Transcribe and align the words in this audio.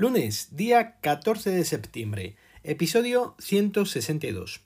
Lunes, 0.00 0.56
día 0.56 0.96
14 1.02 1.50
de 1.50 1.62
septiembre, 1.62 2.34
episodio 2.64 3.34
162. 3.38 4.62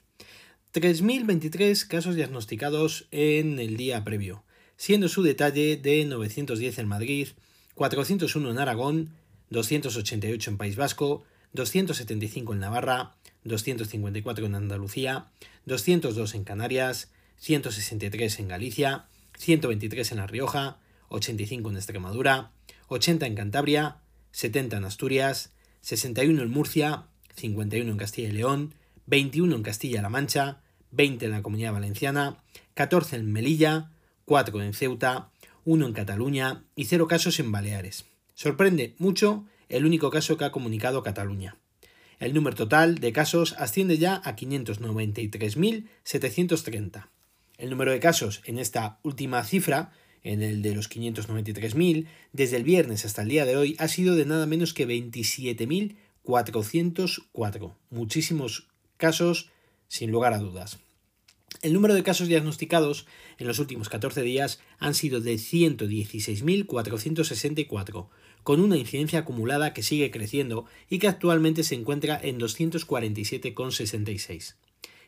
3.023 0.73 1.87
casos 1.87 2.15
diagnosticados 2.15 3.09
en 3.11 3.59
el 3.59 3.75
día 3.75 4.05
previo, 4.05 4.45
siendo 4.77 5.09
su 5.09 5.23
detalle 5.23 5.75
de 5.75 6.05
910 6.05 6.79
en 6.79 6.87
Madrid, 6.87 7.27
401 7.73 8.49
en 8.49 8.59
Aragón, 8.59 9.09
288 9.49 10.51
en 10.51 10.57
País 10.57 10.77
Vasco, 10.77 11.25
275 11.51 12.53
en 12.53 12.59
Navarra, 12.61 13.17
254 13.43 14.45
en 14.45 14.55
Andalucía, 14.55 15.25
202 15.65 16.33
en 16.33 16.45
Canarias, 16.45 17.11
163 17.39 18.39
en 18.39 18.47
Galicia, 18.47 19.07
123 19.37 20.13
en 20.13 20.17
La 20.17 20.27
Rioja, 20.27 20.77
85 21.09 21.71
en 21.71 21.75
Extremadura, 21.75 22.51
80 22.87 23.25
en 23.25 23.35
Cantabria, 23.35 23.97
70 24.35 24.77
en 24.77 24.83
Asturias, 24.83 25.53
61 25.79 26.41
en 26.41 26.51
Murcia, 26.51 27.05
51 27.35 27.89
en 27.89 27.97
Castilla 27.97 28.27
y 28.27 28.33
León, 28.33 28.75
21 29.05 29.55
en 29.55 29.63
Castilla-La 29.63 30.09
Mancha, 30.09 30.61
20 30.91 31.23
en 31.23 31.31
la 31.31 31.41
Comunidad 31.41 31.71
Valenciana, 31.71 32.43
14 32.73 33.15
en 33.15 33.31
Melilla, 33.31 33.91
4 34.25 34.61
en 34.61 34.73
Ceuta, 34.73 35.29
1 35.63 35.87
en 35.87 35.93
Cataluña 35.93 36.65
y 36.75 36.83
0 36.83 37.07
casos 37.07 37.39
en 37.39 37.53
Baleares. 37.53 38.03
Sorprende 38.33 38.95
mucho 38.97 39.45
el 39.69 39.85
único 39.85 40.11
caso 40.11 40.35
que 40.35 40.43
ha 40.43 40.51
comunicado 40.51 41.01
Cataluña. 41.01 41.55
El 42.19 42.33
número 42.33 42.57
total 42.57 42.95
de 42.95 43.13
casos 43.13 43.55
asciende 43.57 43.97
ya 43.97 44.21
a 44.25 44.35
593.730. 44.35 47.07
El 47.57 47.69
número 47.69 47.93
de 47.93 48.01
casos 48.01 48.41
en 48.43 48.59
esta 48.59 48.99
última 49.01 49.41
cifra, 49.45 49.93
en 50.25 50.43
el 50.43 50.61
de 50.61 50.75
los 50.75 50.89
593.000, 50.89 52.07
desde 52.33 52.57
el 52.57 52.63
viernes 52.63 53.05
hasta 53.05 53.21
el 53.21 53.29
día 53.29 53.45
de 53.45 53.55
hoy 53.55 53.77
ha 53.77 53.87
sido 53.87 54.15
de 54.15 54.25
nada 54.25 54.45
menos 54.47 54.73
que 54.73 54.87
27.404. 54.87 57.75
Muchísimos 57.91 58.67
casos 58.97 59.51
sin 59.87 60.09
lugar 60.11 60.33
a 60.33 60.39
dudas. 60.39 60.79
El 61.61 61.73
número 61.73 61.93
de 61.93 62.01
casos 62.01 62.27
diagnosticados 62.27 63.05
en 63.37 63.45
los 63.47 63.59
últimos 63.59 63.87
14 63.87 64.23
días 64.23 64.59
han 64.79 64.95
sido 64.95 65.21
de 65.21 65.35
116.464, 65.35 68.07
con 68.43 68.61
una 68.61 68.77
incidencia 68.77 69.19
acumulada 69.19 69.73
que 69.73 69.83
sigue 69.83 70.09
creciendo 70.09 70.65
y 70.89 70.97
que 70.99 71.07
actualmente 71.07 71.63
se 71.63 71.75
encuentra 71.75 72.19
en 72.21 72.39
247,66. 72.39 74.55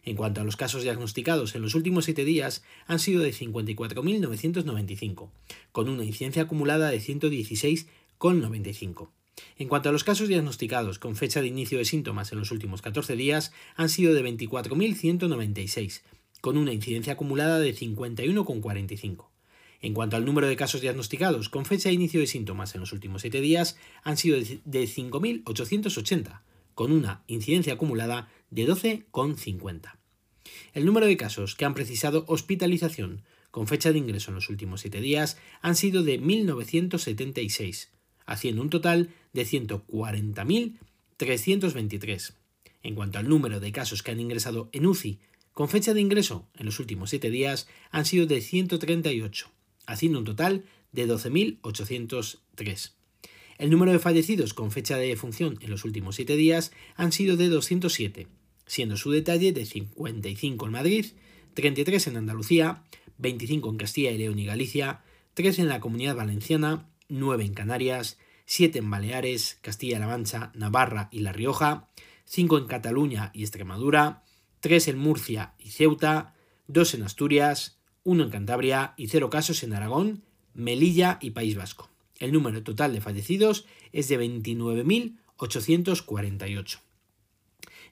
En 0.08 0.16
cuanto 0.16 0.40
a 0.40 0.46
los 0.46 0.56
casos 0.56 0.84
diagnosticados 0.84 1.54
en 1.54 1.62
los 1.62 1.76
últimos 1.76 2.06
7 2.06 2.24
días, 2.24 2.64
han 2.86 3.00
sido 3.00 3.22
de 3.22 3.34
54.995, 3.34 5.30
con 5.74 5.90
una 5.90 6.06
incidencia 6.06 6.44
acumulada 6.44 6.90
de 6.90 7.02
116,95. 7.02 9.10
En 9.58 9.68
cuanto 9.68 9.90
a 9.90 9.92
los 9.92 10.06
casos 10.06 10.30
diagnosticados 10.30 10.98
con 10.98 11.18
fecha 11.18 11.42
de 11.42 11.48
inicio 11.48 11.78
de 11.78 11.84
síntomas 11.84 12.32
en 12.32 12.40
los 12.40 12.52
últimos 12.52 12.82
14 12.82 13.18
días, 13.18 13.52
han 13.76 13.90
sido 13.90 14.14
de 14.14 14.24
24.196, 14.24 16.04
con 16.40 16.58
una 16.58 16.72
incidencia 16.72 17.12
acumulada 17.12 17.60
de 17.60 17.76
51,45. 17.76 19.26
En 19.82 19.94
cuanto 19.94 20.16
al 20.16 20.24
número 20.24 20.48
de 20.48 20.56
casos 20.56 20.80
diagnosticados 20.80 21.50
con 21.50 21.66
fecha 21.66 21.90
de 21.90 21.96
inicio 21.96 22.22
de 22.22 22.28
síntomas 22.28 22.76
en 22.76 22.80
los 22.80 22.94
últimos 22.94 23.24
7 23.24 23.42
días, 23.42 23.76
han 24.04 24.16
sido 24.16 24.38
de 24.38 24.84
5.880, 24.86 26.44
con 26.76 26.94
una 26.94 27.24
incidencia 27.28 27.74
acumulada 27.74 28.30
de 28.52 28.66
12,50. 28.66 29.97
El 30.74 30.86
número 30.86 31.06
de 31.06 31.18
casos 31.18 31.56
que 31.56 31.66
han 31.66 31.74
precisado 31.74 32.24
hospitalización 32.28 33.24
con 33.52 33.68
fecha 33.68 33.92
de 33.92 33.98
ingreso 33.98 34.32
en 34.32 34.36
los 34.36 34.48
últimos 34.50 34.80
7 34.82 35.02
días 35.02 35.38
han 35.62 35.76
sido 35.76 36.04
de 36.04 36.22
1.976, 36.22 37.90
haciendo 38.26 38.62
un 38.62 38.70
total 38.70 39.10
de 39.34 39.46
140.323. 39.46 42.34
En 42.84 42.96
cuanto 42.96 43.20
al 43.20 43.28
número 43.28 43.60
de 43.60 43.72
casos 43.72 44.04
que 44.04 44.12
han 44.12 44.20
ingresado 44.20 44.70
en 44.72 44.86
UCI 44.86 45.18
con 45.54 45.70
fecha 45.70 45.96
de 45.96 46.02
ingreso 46.02 46.48
en 46.56 46.68
los 46.68 46.80
últimos 46.80 47.10
7 47.10 47.32
días 47.32 47.68
han 47.90 48.06
sido 48.06 48.28
de 48.28 48.42
138, 48.42 49.50
haciendo 49.88 50.20
un 50.20 50.26
total 50.26 50.66
de 50.92 51.08
12.803. 51.08 52.92
El 53.58 53.72
número 53.72 53.92
de 53.92 53.98
fallecidos 53.98 54.54
con 54.54 54.70
fecha 54.70 54.98
de 54.98 55.08
defunción 55.08 55.58
en 55.62 55.72
los 55.72 55.84
últimos 55.84 56.16
7 56.16 56.36
días 56.36 56.72
han 56.96 57.12
sido 57.12 57.38
de 57.38 57.50
207, 57.50 58.28
siendo 58.68 58.98
su 58.98 59.12
detalle 59.12 59.52
de 59.52 59.66
55 59.66 60.66
en 60.66 60.72
Madrid, 60.72 61.06
33 61.56 62.08
en 62.08 62.18
Andalucía, 62.18 62.84
25 63.18 63.70
en 63.70 63.78
Castilla 63.78 64.12
y 64.12 64.20
León 64.20 64.38
y 64.38 64.46
Galicia, 64.46 65.02
3 65.34 65.60
en 65.60 65.70
la 65.70 65.80
Comunidad 65.80 66.16
Valenciana, 66.16 66.90
9 67.10 67.46
en 67.46 67.54
Canarias, 67.54 68.18
7 68.46 68.80
en 68.80 68.90
Baleares, 68.90 69.60
Castilla-La 69.62 70.08
Mancha, 70.08 70.52
Navarra 70.54 71.10
y 71.12 71.20
La 71.20 71.34
Rioja, 71.34 71.90
5 72.26 72.58
en 72.58 72.68
Cataluña 72.68 73.32
y 73.34 73.42
Extremadura, 73.42 74.24
3 74.60 74.90
en 74.90 74.98
Murcia 74.98 75.54
y 75.58 75.72
Ceuta, 75.72 76.36
2 76.68 76.96
en 76.96 77.04
Asturias, 77.04 77.78
1 78.04 78.24
en 78.24 78.30
Cantabria 78.30 78.94
y 78.98 79.08
0 79.08 79.30
casos 79.30 79.64
en 79.64 79.74
Aragón, 79.74 80.24
Melilla 80.54 81.18
y 81.22 81.32
País 81.32 81.56
Vasco. 81.56 81.90
El 82.20 82.32
número 82.32 82.64
total 82.64 82.94
de 82.94 83.02
fallecidos 83.02 83.66
es 83.92 84.08
de 84.08 84.20
29.848. 84.20 86.87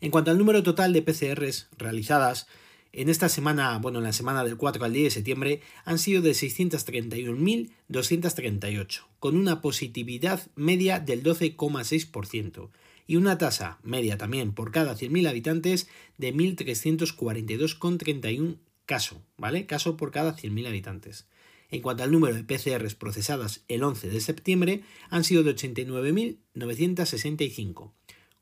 En 0.02 0.12
cuanto 0.12 0.32
al 0.32 0.38
número 0.38 0.64
total 0.64 0.92
de 0.94 1.02
PCRs 1.02 1.68
realizadas, 1.78 2.48
en 2.94 3.10
esta 3.10 3.28
semana, 3.28 3.78
bueno, 3.80 3.98
en 4.00 4.06
la 4.06 4.14
semana 4.14 4.46
del 4.46 4.56
4 4.56 4.86
al 4.86 4.94
10 4.94 5.04
de 5.04 5.12
septiembre, 5.12 5.62
han 5.84 6.00
sido 6.00 6.22
de 6.22 6.32
631.238, 6.32 9.02
con 9.20 9.36
una 9.36 9.60
positividad 9.62 10.48
media 10.56 11.00
del 11.00 11.22
12,6% 11.22 12.70
y 13.08 13.18
una 13.18 13.38
tasa 13.38 13.78
media 13.84 14.18
también 14.18 14.54
por 14.54 14.72
cada 14.72 14.96
100.000 14.96 15.28
habitantes 15.28 15.90
de 16.18 16.34
1.342,31 16.34 18.56
caso, 18.86 19.22
¿vale? 19.38 19.66
Caso 19.66 19.98
por 19.98 20.12
cada 20.12 20.36
100.000 20.36 20.68
habitantes. 20.68 21.28
En 21.70 21.82
cuanto 21.82 22.04
al 22.04 22.12
número 22.12 22.36
de 22.36 22.44
PCRs 22.44 22.94
procesadas 22.96 23.64
el 23.68 23.84
11 23.84 24.10
de 24.10 24.22
septiembre, 24.22 24.84
han 25.10 25.24
sido 25.24 25.42
de 25.44 25.56
89.965, 25.56 27.92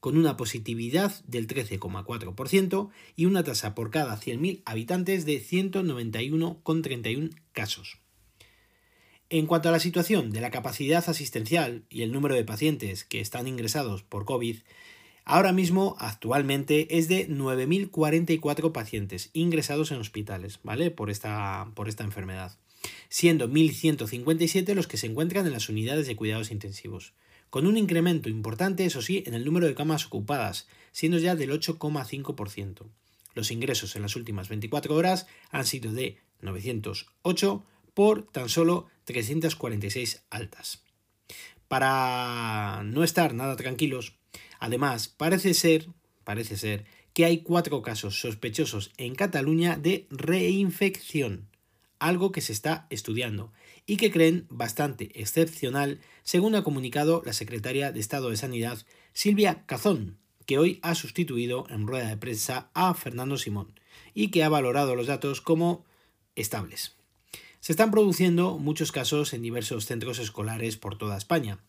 con 0.03 0.17
una 0.17 0.35
positividad 0.35 1.23
del 1.27 1.47
13,4% 1.47 2.89
y 3.15 3.23
una 3.23 3.41
tasa 3.45 3.73
por 3.73 3.89
cada 3.89 4.19
100.000 4.19 4.61
habitantes 4.65 5.25
de 5.25 5.41
191,31 5.41 7.33
casos. 7.53 7.99
En 9.29 9.45
cuanto 9.45 9.69
a 9.69 9.71
la 9.71 9.79
situación 9.79 10.31
de 10.31 10.41
la 10.41 10.51
capacidad 10.51 11.07
asistencial 11.07 11.85
y 11.89 12.01
el 12.01 12.11
número 12.11 12.35
de 12.35 12.43
pacientes 12.43 13.05
que 13.05 13.21
están 13.21 13.47
ingresados 13.47 14.03
por 14.03 14.25
COVID, 14.25 14.57
ahora 15.23 15.53
mismo 15.53 15.95
actualmente 15.99 16.97
es 16.97 17.07
de 17.07 17.29
9.044 17.29 18.73
pacientes 18.73 19.29
ingresados 19.31 19.93
en 19.93 19.99
hospitales, 19.99 20.59
¿vale? 20.63 20.91
Por 20.91 21.11
esta, 21.11 21.71
por 21.75 21.87
esta 21.87 22.03
enfermedad, 22.03 22.57
siendo 23.07 23.47
1.157 23.47 24.73
los 24.73 24.87
que 24.87 24.97
se 24.97 25.07
encuentran 25.07 25.47
en 25.47 25.53
las 25.53 25.69
unidades 25.69 26.07
de 26.07 26.17
cuidados 26.17 26.51
intensivos, 26.51 27.13
con 27.53 27.67
un 27.67 27.77
incremento 27.77 28.29
importante, 28.29 28.83
eso 28.83 29.03
sí, 29.03 29.23
en 29.27 29.35
el 29.35 29.45
número 29.45 29.67
de 29.67 29.75
camas 29.75 30.07
ocupadas, 30.07 30.67
siendo 30.91 31.19
ya 31.19 31.35
del 31.35 31.51
8,5%. 31.51 32.87
Los 33.35 33.51
ingresos 33.51 33.95
en 33.95 34.01
las 34.01 34.15
últimas 34.15 34.49
24 34.49 34.95
horas 34.95 35.27
han 35.51 35.67
sido 35.67 35.93
de 35.93 36.17
908 36.41 37.63
por 37.93 38.23
tan 38.31 38.49
solo 38.49 38.87
346 39.03 40.23
altas. 40.31 40.81
Para 41.67 42.81
no 42.85 43.03
estar 43.03 43.35
nada 43.35 43.55
tranquilos, 43.55 44.15
además 44.57 45.07
parece 45.07 45.53
ser, 45.53 45.89
parece 46.23 46.57
ser 46.57 46.85
que 47.13 47.25
hay 47.25 47.43
cuatro 47.43 47.83
casos 47.83 48.19
sospechosos 48.19 48.89
en 48.97 49.13
Cataluña 49.13 49.77
de 49.77 50.07
reinfección, 50.09 51.49
algo 51.99 52.31
que 52.31 52.41
se 52.41 52.51
está 52.51 52.87
estudiando 52.89 53.53
y 53.85 53.97
que 53.97 54.11
creen 54.11 54.45
bastante 54.49 55.11
excepcional, 55.19 55.99
según 56.23 56.55
ha 56.55 56.63
comunicado 56.63 57.21
la 57.25 57.33
secretaria 57.33 57.91
de 57.91 57.99
Estado 57.99 58.29
de 58.29 58.37
Sanidad, 58.37 58.79
Silvia 59.13 59.65
Cazón, 59.65 60.17
que 60.45 60.57
hoy 60.57 60.79
ha 60.81 60.95
sustituido 60.95 61.65
en 61.69 61.87
rueda 61.87 62.07
de 62.07 62.17
prensa 62.17 62.69
a 62.73 62.93
Fernando 62.93 63.37
Simón 63.37 63.79
y 64.13 64.29
que 64.29 64.43
ha 64.43 64.49
valorado 64.49 64.95
los 64.95 65.07
datos 65.07 65.41
como 65.41 65.85
estables. 66.35 66.95
Se 67.59 67.71
están 67.71 67.91
produciendo 67.91 68.57
muchos 68.57 68.91
casos 68.91 69.33
en 69.33 69.41
diversos 69.41 69.85
centros 69.85 70.19
escolares 70.19 70.77
por 70.77 70.97
toda 70.97 71.17
España, 71.17 71.59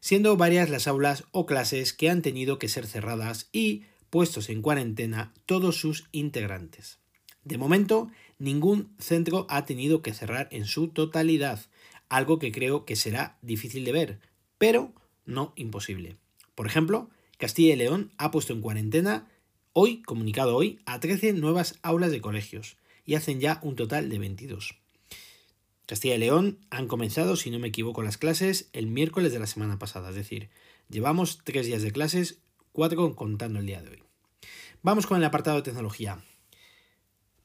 siendo 0.00 0.36
varias 0.36 0.68
las 0.68 0.88
aulas 0.88 1.24
o 1.30 1.46
clases 1.46 1.92
que 1.92 2.10
han 2.10 2.22
tenido 2.22 2.58
que 2.58 2.68
ser 2.68 2.86
cerradas 2.86 3.48
y 3.52 3.84
puestos 4.10 4.50
en 4.50 4.60
cuarentena 4.60 5.32
todos 5.46 5.76
sus 5.76 6.08
integrantes. 6.12 7.01
De 7.44 7.58
momento, 7.58 8.10
ningún 8.38 8.94
centro 8.98 9.46
ha 9.48 9.64
tenido 9.64 10.02
que 10.02 10.14
cerrar 10.14 10.48
en 10.52 10.66
su 10.66 10.88
totalidad, 10.88 11.60
algo 12.08 12.38
que 12.38 12.52
creo 12.52 12.84
que 12.84 12.96
será 12.96 13.38
difícil 13.42 13.84
de 13.84 13.92
ver, 13.92 14.20
pero 14.58 14.92
no 15.24 15.52
imposible. 15.56 16.16
Por 16.54 16.66
ejemplo, 16.66 17.10
Castilla 17.38 17.74
y 17.74 17.76
León 17.76 18.12
ha 18.18 18.30
puesto 18.30 18.52
en 18.52 18.60
cuarentena 18.60 19.28
hoy, 19.72 20.02
comunicado 20.02 20.54
hoy, 20.54 20.80
a 20.86 21.00
13 21.00 21.32
nuevas 21.32 21.78
aulas 21.82 22.10
de 22.10 22.20
colegios 22.20 22.76
y 23.04 23.14
hacen 23.14 23.40
ya 23.40 23.58
un 23.62 23.74
total 23.74 24.08
de 24.08 24.18
22. 24.18 24.76
Castilla 25.86 26.14
y 26.14 26.18
León 26.18 26.58
han 26.70 26.86
comenzado, 26.86 27.36
si 27.36 27.50
no 27.50 27.58
me 27.58 27.68
equivoco, 27.68 28.02
las 28.02 28.18
clases 28.18 28.68
el 28.72 28.86
miércoles 28.86 29.32
de 29.32 29.40
la 29.40 29.46
semana 29.46 29.78
pasada, 29.78 30.10
es 30.10 30.14
decir, 30.14 30.50
llevamos 30.88 31.40
tres 31.42 31.66
días 31.66 31.82
de 31.82 31.90
clases, 31.90 32.38
cuatro 32.72 33.16
contando 33.16 33.58
el 33.58 33.66
día 33.66 33.82
de 33.82 33.90
hoy. 33.90 34.02
Vamos 34.82 35.06
con 35.06 35.18
el 35.18 35.24
apartado 35.24 35.56
de 35.56 35.62
tecnología. 35.62 36.22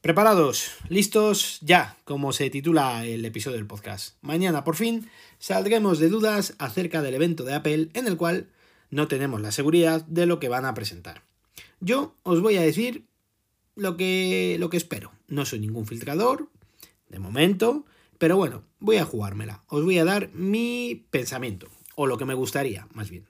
Preparados, 0.00 0.76
listos 0.88 1.58
ya, 1.60 1.96
como 2.04 2.32
se 2.32 2.50
titula 2.50 3.04
el 3.04 3.24
episodio 3.24 3.56
del 3.56 3.66
podcast. 3.66 4.14
Mañana 4.22 4.62
por 4.62 4.76
fin 4.76 5.10
saldremos 5.40 5.98
de 5.98 6.08
dudas 6.08 6.54
acerca 6.60 7.02
del 7.02 7.14
evento 7.14 7.42
de 7.42 7.54
Apple 7.54 7.88
en 7.94 8.06
el 8.06 8.16
cual 8.16 8.46
no 8.90 9.08
tenemos 9.08 9.40
la 9.40 9.50
seguridad 9.50 10.04
de 10.06 10.26
lo 10.26 10.38
que 10.38 10.48
van 10.48 10.66
a 10.66 10.74
presentar. 10.74 11.24
Yo 11.80 12.14
os 12.22 12.40
voy 12.40 12.56
a 12.58 12.62
decir 12.62 13.06
lo 13.74 13.96
que, 13.96 14.56
lo 14.60 14.70
que 14.70 14.76
espero. 14.76 15.10
No 15.26 15.44
soy 15.44 15.58
ningún 15.58 15.84
filtrador, 15.84 16.48
de 17.08 17.18
momento, 17.18 17.84
pero 18.18 18.36
bueno, 18.36 18.62
voy 18.78 18.98
a 18.98 19.04
jugármela. 19.04 19.64
Os 19.66 19.82
voy 19.82 19.98
a 19.98 20.04
dar 20.04 20.30
mi 20.32 21.06
pensamiento, 21.10 21.66
o 21.96 22.06
lo 22.06 22.18
que 22.18 22.24
me 22.24 22.34
gustaría, 22.34 22.86
más 22.94 23.10
bien. 23.10 23.26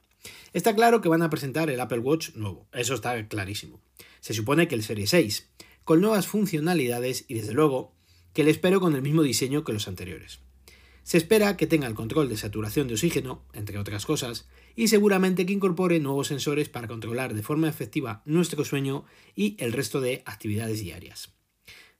Está 0.52 0.74
claro 0.74 1.00
que 1.00 1.08
van 1.08 1.22
a 1.22 1.30
presentar 1.30 1.70
el 1.70 1.80
Apple 1.80 2.00
Watch 2.00 2.34
nuevo, 2.34 2.66
eso 2.72 2.92
está 2.92 3.26
clarísimo. 3.26 3.80
Se 4.20 4.34
supone 4.34 4.68
que 4.68 4.74
el 4.74 4.82
Serie 4.82 5.06
6, 5.06 5.48
con 5.88 6.02
nuevas 6.02 6.26
funcionalidades 6.26 7.24
y 7.28 7.32
desde 7.32 7.54
luego 7.54 7.96
que 8.34 8.44
le 8.44 8.50
espero 8.50 8.78
con 8.78 8.94
el 8.94 9.00
mismo 9.00 9.22
diseño 9.22 9.64
que 9.64 9.72
los 9.72 9.88
anteriores. 9.88 10.40
Se 11.02 11.16
espera 11.16 11.56
que 11.56 11.66
tenga 11.66 11.86
el 11.86 11.94
control 11.94 12.28
de 12.28 12.36
saturación 12.36 12.88
de 12.88 12.92
oxígeno, 12.92 13.46
entre 13.54 13.78
otras 13.78 14.04
cosas, 14.04 14.50
y 14.76 14.88
seguramente 14.88 15.46
que 15.46 15.54
incorpore 15.54 15.98
nuevos 15.98 16.26
sensores 16.26 16.68
para 16.68 16.88
controlar 16.88 17.32
de 17.32 17.42
forma 17.42 17.70
efectiva 17.70 18.20
nuestro 18.26 18.66
sueño 18.66 19.06
y 19.34 19.56
el 19.60 19.72
resto 19.72 20.02
de 20.02 20.22
actividades 20.26 20.80
diarias. 20.80 21.32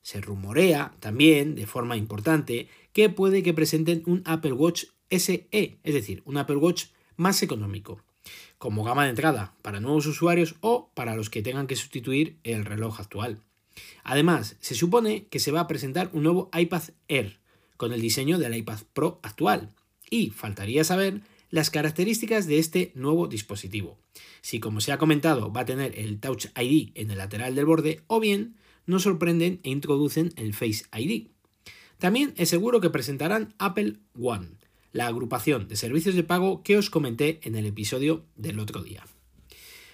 Se 0.03 0.21
rumorea 0.21 0.95
también, 1.01 1.55
de 1.55 1.67
forma 1.67 1.97
importante, 1.97 2.69
que 2.93 3.09
puede 3.09 3.43
que 3.43 3.55
presenten 3.55 4.03
un 4.05 4.21
Apple 4.27 4.53
Watch 4.53 4.85
SE, 5.09 5.49
es 5.51 5.95
decir, 5.95 6.21
un 6.27 6.37
Apple 6.37 6.57
Watch 6.57 6.89
más 7.17 7.43
económico, 7.43 8.05
como 8.59 8.85
gama 8.85 9.05
de 9.05 9.11
entrada 9.11 9.55
para 9.63 9.81
nuevos 9.81 10.05
usuarios 10.05 10.57
o 10.61 10.93
para 10.93 11.17
los 11.17 11.31
que 11.31 11.41
tengan 11.41 11.67
que 11.67 11.77
sustituir 11.77 12.39
el 12.45 12.67
reloj 12.67 13.01
actual. 13.01 13.48
Además, 14.05 14.57
se 14.61 14.75
supone 14.75 15.27
que 15.27 15.41
se 15.41 15.53
va 15.53 15.61
a 15.61 15.67
presentar 15.67 16.11
un 16.13 16.23
nuevo 16.23 16.51
iPad 16.57 16.83
Air, 17.09 17.39
con 17.77 17.93
el 17.93 18.01
diseño 18.01 18.39
del 18.39 18.57
iPad 18.57 18.81
Pro 18.93 19.21
actual. 19.23 19.71
Y 20.11 20.31
faltaría 20.31 20.85
saber 20.85 21.23
las 21.51 21.71
características 21.71 22.47
de 22.47 22.59
este 22.59 22.93
nuevo 22.95 23.27
dispositivo. 23.27 23.99
Si 24.43 24.61
como 24.61 24.81
se 24.81 24.93
ha 24.93 24.99
comentado 24.99 25.53
va 25.53 25.63
a 25.63 25.67
tener 25.67 25.99
el 25.99 26.21
Touch 26.21 26.47
ID 26.57 26.93
en 26.95 27.11
el 27.11 27.19
lateral 27.19 27.55
del 27.55 27.67
borde 27.67 28.03
o 28.07 28.21
bien 28.21 28.57
nos 28.87 29.03
sorprenden 29.03 29.61
e 29.63 29.71
introducen 29.71 30.33
el 30.37 30.55
Face 30.55 30.85
ID. 30.97 31.29
También 31.99 32.33
es 32.37 32.49
seguro 32.49 32.81
que 32.81 32.91
presentarán 32.91 33.55
Apple 33.59 33.97
One, 34.21 34.49
la 34.93 35.07
agrupación 35.07 35.69
de 35.69 35.77
servicios 35.77 36.15
de 36.15 36.23
pago 36.23 36.63
que 36.63 36.77
os 36.77 36.91
comenté 36.91 37.41
en 37.43 37.55
el 37.55 37.67
episodio 37.67 38.25
del 38.37 38.59
otro 38.59 38.83
día. 38.83 39.05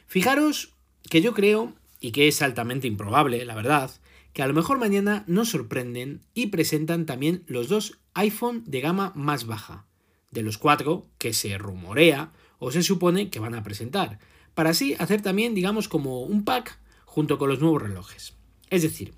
Fijaros 0.06 0.74
que 1.10 1.22
yo 1.22 1.34
creo, 1.34 1.74
y 2.04 2.12
que 2.12 2.28
es 2.28 2.42
altamente 2.42 2.86
improbable, 2.86 3.42
la 3.46 3.54
verdad, 3.54 3.90
que 4.34 4.42
a 4.42 4.46
lo 4.46 4.52
mejor 4.52 4.76
mañana 4.76 5.24
nos 5.26 5.48
sorprenden 5.48 6.20
y 6.34 6.48
presentan 6.48 7.06
también 7.06 7.44
los 7.46 7.70
dos 7.70 7.98
iPhone 8.12 8.62
de 8.66 8.82
gama 8.82 9.12
más 9.14 9.46
baja, 9.46 9.86
de 10.30 10.42
los 10.42 10.58
cuatro 10.58 11.08
que 11.16 11.32
se 11.32 11.56
rumorea 11.56 12.34
o 12.58 12.70
se 12.72 12.82
supone 12.82 13.30
que 13.30 13.40
van 13.40 13.54
a 13.54 13.62
presentar, 13.62 14.18
para 14.52 14.68
así 14.68 14.94
hacer 14.98 15.22
también, 15.22 15.54
digamos, 15.54 15.88
como 15.88 16.20
un 16.24 16.44
pack 16.44 16.78
junto 17.06 17.38
con 17.38 17.48
los 17.48 17.60
nuevos 17.60 17.80
relojes. 17.80 18.34
Es 18.68 18.82
decir, 18.82 19.14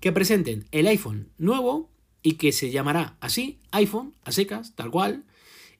que 0.00 0.10
presenten 0.10 0.64
el 0.70 0.86
iPhone 0.86 1.28
nuevo 1.36 1.90
y 2.22 2.36
que 2.36 2.52
se 2.52 2.70
llamará 2.70 3.18
así 3.20 3.58
iPhone 3.70 4.14
a 4.24 4.32
secas, 4.32 4.74
tal 4.76 4.90
cual, 4.90 5.26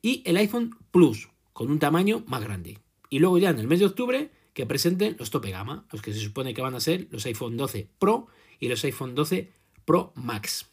y 0.02 0.22
el 0.26 0.36
iPhone 0.36 0.76
Plus, 0.90 1.30
con 1.54 1.70
un 1.70 1.78
tamaño 1.78 2.22
más 2.26 2.44
grande. 2.44 2.80
Y 3.08 3.18
luego 3.18 3.38
ya 3.38 3.48
en 3.48 3.60
el 3.60 3.66
mes 3.66 3.78
de 3.78 3.86
octubre 3.86 4.30
que 4.54 4.66
presenten 4.66 5.16
los 5.18 5.30
tope 5.30 5.50
gama, 5.50 5.86
los 5.92 6.02
que 6.02 6.12
se 6.12 6.20
supone 6.20 6.54
que 6.54 6.62
van 6.62 6.74
a 6.74 6.80
ser 6.80 7.08
los 7.10 7.26
iPhone 7.26 7.56
12 7.56 7.88
Pro 7.98 8.26
y 8.58 8.68
los 8.68 8.84
iPhone 8.84 9.14
12 9.14 9.50
Pro 9.84 10.12
Max. 10.14 10.66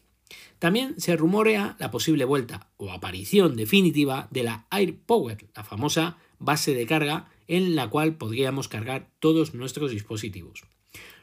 También 0.58 1.00
se 1.00 1.16
rumorea 1.16 1.76
la 1.78 1.90
posible 1.90 2.24
vuelta 2.24 2.68
o 2.76 2.90
aparición 2.90 3.56
definitiva 3.56 4.28
de 4.30 4.42
la 4.42 4.66
AirPower, 4.70 5.46
la 5.54 5.64
famosa 5.64 6.18
base 6.38 6.74
de 6.74 6.86
carga 6.86 7.30
en 7.46 7.76
la 7.76 7.88
cual 7.88 8.16
podríamos 8.16 8.68
cargar 8.68 9.10
todos 9.20 9.54
nuestros 9.54 9.90
dispositivos. 9.90 10.64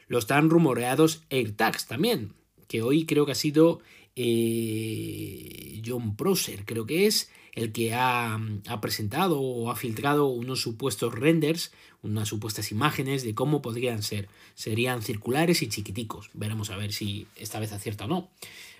Los 0.08 0.26
tan 0.26 0.50
rumoreados 0.50 1.24
AirTags 1.30 1.86
también, 1.86 2.34
que 2.68 2.82
hoy 2.82 3.06
creo 3.06 3.26
que 3.26 3.32
ha 3.32 3.36
sido 3.36 3.80
eh, 4.16 5.82
John 5.86 6.16
Prosser, 6.16 6.64
creo 6.64 6.86
que 6.86 7.06
es, 7.06 7.30
el 7.56 7.72
que 7.72 7.94
ha, 7.94 8.38
presentado 8.80 9.40
o 9.40 9.70
ha 9.70 9.76
filtrado 9.76 10.26
unos 10.26 10.60
supuestos 10.60 11.14
renders, 11.14 11.72
unas 12.02 12.28
supuestas 12.28 12.70
imágenes 12.70 13.24
de 13.24 13.34
cómo 13.34 13.62
podrían 13.62 14.02
ser. 14.02 14.28
Serían 14.54 15.02
circulares 15.02 15.62
y 15.62 15.68
chiquiticos. 15.68 16.30
Veremos 16.34 16.70
a 16.70 16.76
ver 16.76 16.92
si 16.92 17.26
esta 17.34 17.58
vez 17.58 17.72
acierta 17.72 18.04
o 18.04 18.08
no. 18.08 18.30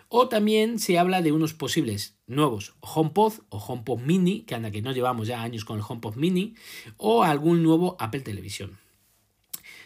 O 0.09 0.29
también 0.29 0.79
se 0.79 0.99
habla 0.99 1.23
de 1.23 1.33
unos 1.33 1.55
posibles 1.55 2.15
nuevos 2.27 2.75
HomePod 2.81 3.33
o 3.49 3.59
HomePod 3.59 4.01
Mini, 4.01 4.43
que 4.43 4.55
anda 4.55 4.71
que 4.71 4.83
no 4.83 4.93
llevamos 4.93 5.27
ya 5.27 5.43
años 5.43 5.65
con 5.65 5.79
el 5.79 5.85
HomePod 5.87 6.17
Mini, 6.17 6.55
o 6.99 7.25
algún 7.25 7.63
nuevo 7.63 7.97
Apple 7.99 8.21
Televisión. 8.21 8.79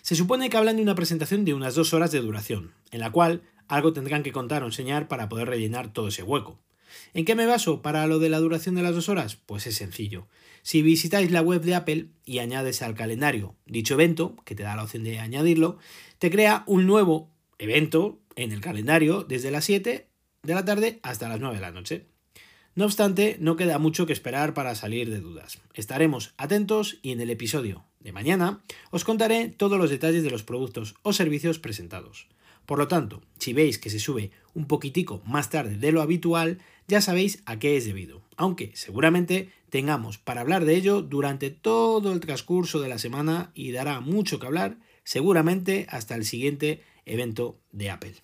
Se 0.03 0.17
supone 0.17 0.51
que 0.51 0.57
hablan 0.57 0.77
de 0.77 0.83
una 0.83 0.95
presentación 0.95 1.45
de 1.45 1.55
unas 1.55 1.75
dos 1.75 1.95
horas 1.95 2.11
de 2.11 2.21
duración, 2.21 2.73
en 2.91 3.01
la 3.01 3.13
cual 3.13 3.43
algo 3.71 3.93
tendrán 3.93 4.23
que 4.23 4.33
contar 4.33 4.63
o 4.63 4.67
enseñar 4.67 5.09
para 5.09 5.29
poder 5.29 5.49
rellenar 5.49 5.93
todo 5.93 6.09
ese 6.09 6.23
hueco. 6.23 6.59
¿En 7.15 7.25
qué 7.25 7.35
me 7.35 7.47
baso 7.47 7.83
para 7.83 8.07
lo 8.07 8.19
de 8.19 8.29
la 8.29 8.41
duración 8.41 8.75
de 8.75 8.83
las 8.83 8.95
dos 8.95 9.09
horas? 9.09 9.37
Pues 9.37 9.67
es 9.67 9.77
sencillo. 9.77 10.27
Si 10.63 10.83
visitáis 10.83 11.31
la 11.31 11.41
web 11.41 11.63
de 11.63 11.75
Apple 11.75 12.09
y 12.25 12.41
añades 12.41 12.83
al 12.83 12.95
calendario 12.95 13.55
dicho 13.67 13.95
evento, 13.95 14.37
que 14.45 14.55
te 14.55 14.65
da 14.65 14.77
la 14.77 14.83
opción 14.83 15.05
de 15.05 15.21
añadirlo, 15.21 15.79
te 16.19 16.31
crea 16.31 16.65
un 16.67 16.87
nuevo 16.87 17.31
evento 17.59 18.19
en 18.37 18.53
el 18.53 18.61
calendario 18.61 19.23
desde 19.23 19.51
las 19.51 19.65
7 19.65 20.09
de 20.43 20.55
la 20.55 20.65
tarde 20.65 20.99
hasta 21.03 21.29
las 21.29 21.41
9 21.41 21.55
de 21.55 21.61
la 21.61 21.71
noche. 21.71 22.07
No 22.75 22.85
obstante, 22.85 23.37
no 23.41 23.57
queda 23.57 23.79
mucho 23.79 24.07
que 24.07 24.13
esperar 24.13 24.55
para 24.55 24.75
salir 24.75 25.11
de 25.11 25.21
dudas. 25.21 25.59
Estaremos 25.75 26.35
atentos 26.37 26.99
y 27.03 27.13
en 27.13 27.21
el 27.21 27.31
episodio 27.31 27.85
de 28.01 28.13
mañana 28.13 28.61
os 28.91 29.05
contaré 29.05 29.49
todos 29.49 29.79
los 29.79 29.91
detalles 29.91 30.23
de 30.23 30.31
los 30.31 30.43
productos 30.43 30.95
o 31.03 31.13
servicios 31.13 31.59
presentados. 31.59 32.29
Por 32.71 32.79
lo 32.79 32.87
tanto, 32.87 33.21
si 33.41 33.53
veis 33.53 33.81
que 33.81 33.91
se 33.91 33.99
sube 33.99 34.31
un 34.55 34.69
poquitico 34.69 35.23
más 35.27 35.51
tarde 35.51 35.77
de 35.77 35.91
lo 35.91 36.03
habitual, 36.03 36.59
ya 36.87 37.01
sabéis 37.01 37.43
a 37.45 37.59
qué 37.59 37.77
es 37.77 37.85
debido, 37.85 38.23
aunque 38.37 38.71
seguramente 38.77 39.51
tengamos 39.71 40.19
para 40.19 40.43
hablar 40.43 40.65
de 40.65 40.77
ello 40.77 41.03
durante 41.03 41.51
todo 41.51 42.13
el 42.13 42.21
transcurso 42.21 42.79
de 42.79 42.89
la 42.89 42.99
semana 42.99 43.51
y 43.57 43.73
dará 43.73 43.99
mucho 43.99 44.39
que 44.39 44.47
hablar, 44.47 44.79
seguramente 45.03 45.87
hasta 45.89 46.15
el 46.15 46.25
siguiente 46.25 46.85
evento 47.07 47.59
de 47.73 47.91
Apple. 47.91 48.15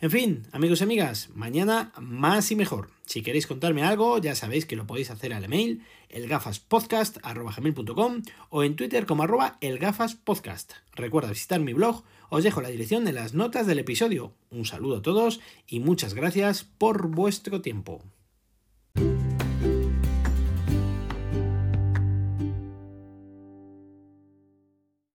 En 0.00 0.10
fin, 0.10 0.46
amigos 0.52 0.80
y 0.80 0.84
amigas, 0.84 1.30
mañana 1.34 1.92
más 2.00 2.50
y 2.50 2.56
mejor. 2.56 2.90
Si 3.06 3.22
queréis 3.22 3.46
contarme 3.46 3.82
algo, 3.82 4.18
ya 4.18 4.34
sabéis 4.34 4.66
que 4.66 4.76
lo 4.76 4.86
podéis 4.86 5.10
hacer 5.10 5.32
al 5.32 5.44
email 5.44 5.82
elgafaspodcast.com 6.10 8.22
o 8.50 8.64
en 8.64 8.76
Twitter 8.76 9.06
como 9.06 9.22
arroba 9.22 9.56
elgafaspodcast. 9.60 10.72
Recuerda 10.94 11.30
visitar 11.30 11.60
mi 11.60 11.72
blog, 11.72 12.02
os 12.28 12.44
dejo 12.44 12.60
la 12.60 12.68
dirección 12.68 13.08
en 13.08 13.14
las 13.14 13.34
notas 13.34 13.66
del 13.66 13.78
episodio. 13.78 14.32
Un 14.50 14.64
saludo 14.64 14.98
a 14.98 15.02
todos 15.02 15.40
y 15.66 15.80
muchas 15.80 16.14
gracias 16.14 16.64
por 16.64 17.08
vuestro 17.08 17.60
tiempo. 17.60 18.02